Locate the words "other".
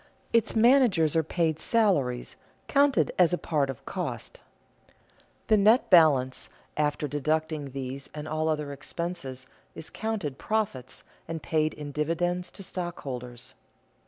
8.49-8.73